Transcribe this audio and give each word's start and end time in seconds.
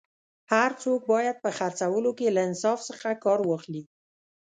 هر 0.53 0.71
څوک 0.83 0.99
باید 1.11 1.35
په 1.43 1.49
خرڅولو 1.57 2.09
کي 2.19 2.27
له 2.35 2.41
انصاف 2.49 2.79
څخه 2.89 3.07
کار 3.23 3.39
واخلي 3.43 3.83